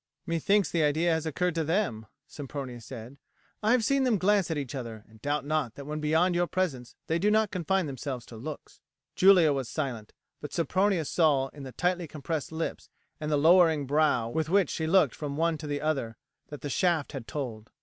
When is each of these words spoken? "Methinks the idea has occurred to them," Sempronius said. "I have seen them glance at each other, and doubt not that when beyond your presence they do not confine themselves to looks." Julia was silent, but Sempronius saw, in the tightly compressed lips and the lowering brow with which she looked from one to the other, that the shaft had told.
"Methinks 0.25 0.71
the 0.71 0.81
idea 0.81 1.13
has 1.13 1.27
occurred 1.27 1.53
to 1.53 1.63
them," 1.63 2.07
Sempronius 2.25 2.87
said. 2.87 3.17
"I 3.61 3.69
have 3.71 3.85
seen 3.85 4.01
them 4.03 4.17
glance 4.17 4.49
at 4.49 4.57
each 4.57 4.73
other, 4.73 5.05
and 5.07 5.21
doubt 5.21 5.45
not 5.45 5.75
that 5.75 5.85
when 5.85 5.99
beyond 5.99 6.33
your 6.33 6.47
presence 6.47 6.95
they 7.05 7.19
do 7.19 7.29
not 7.29 7.51
confine 7.51 7.85
themselves 7.85 8.25
to 8.25 8.35
looks." 8.35 8.79
Julia 9.15 9.53
was 9.53 9.69
silent, 9.69 10.11
but 10.41 10.53
Sempronius 10.53 11.11
saw, 11.11 11.49
in 11.49 11.61
the 11.61 11.71
tightly 11.71 12.07
compressed 12.07 12.51
lips 12.51 12.89
and 13.19 13.31
the 13.31 13.37
lowering 13.37 13.85
brow 13.85 14.27
with 14.27 14.49
which 14.49 14.71
she 14.71 14.87
looked 14.87 15.13
from 15.13 15.37
one 15.37 15.55
to 15.59 15.67
the 15.67 15.81
other, 15.81 16.17
that 16.47 16.61
the 16.61 16.69
shaft 16.71 17.11
had 17.11 17.27
told. 17.27 17.69